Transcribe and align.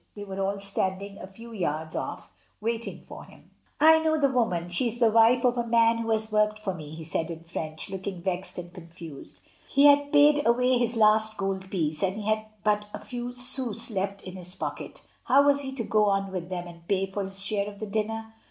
They 0.15 0.23
were 0.23 0.39
all 0.43 0.59
standing 0.59 1.19
a 1.19 1.27
few 1.27 1.51
yards 1.53 1.95
off 1.95 2.33
waiting 2.59 3.03
for 3.03 3.23
him. 3.25 3.51
88 3.79 3.79
MRS. 3.81 3.81
DYMOND. 3.81 4.01
"I 4.01 4.03
know 4.03 4.17
the 4.19 4.33
woman, 4.33 4.69
she 4.69 4.87
is 4.87 4.97
the 4.97 5.11
wife 5.11 5.45
of 5.45 5.59
a 5.59 5.67
man 5.67 5.99
who 5.99 6.09
has 6.09 6.31
worked 6.31 6.57
for 6.57 6.73
me," 6.73 6.89
he 6.95 7.03
said 7.03 7.29
in 7.29 7.43
French, 7.43 7.87
looking 7.87 8.23
vexed 8.23 8.57
and 8.57 8.73
confused. 8.73 9.43
He 9.67 9.85
had 9.85 10.11
paid 10.11 10.43
away 10.43 10.79
his 10.79 10.97
last 10.97 11.37
gold 11.37 11.69
piece, 11.69 12.01
and 12.01 12.15
he 12.15 12.27
had 12.27 12.45
but 12.63 12.85
a 12.95 12.99
few 12.99 13.31
sous 13.31 13.91
left 13.91 14.23
in 14.23 14.37
his 14.37 14.55
pocket. 14.55 15.03
How 15.25 15.45
was 15.45 15.61
he 15.61 15.71
to 15.73 15.83
go 15.83 16.05
on 16.05 16.31
with 16.31 16.49
them 16.49 16.65
and 16.67 16.87
pay 16.87 17.05
for 17.05 17.21
his 17.21 17.39
share 17.39 17.69
of 17.69 17.77
the 17.79 17.85
dinner? 17.85 18.33